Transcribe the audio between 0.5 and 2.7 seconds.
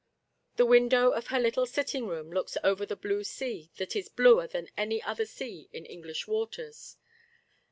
The window of her little sit ting room looks